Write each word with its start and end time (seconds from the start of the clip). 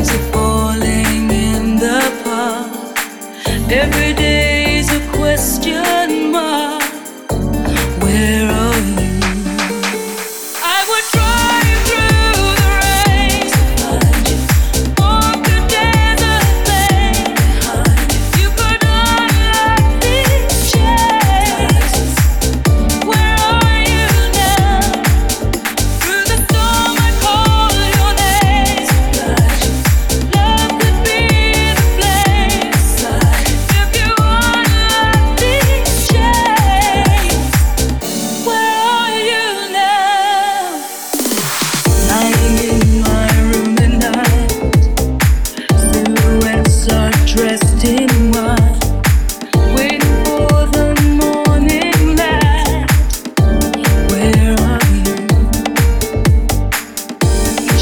leaves 0.00 0.14
are 0.14 0.32
falling 0.32 1.30
in 1.30 1.76
the 1.76 2.00
park. 2.24 2.96
Every 3.70 4.14
day 4.14 4.29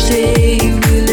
stay 0.08 0.56
with 0.72 1.07